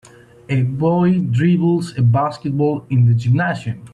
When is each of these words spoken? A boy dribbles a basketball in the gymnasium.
A 0.49 0.63
boy 0.63 1.19
dribbles 1.19 1.95
a 1.95 2.01
basketball 2.01 2.87
in 2.89 3.05
the 3.05 3.13
gymnasium. 3.13 3.85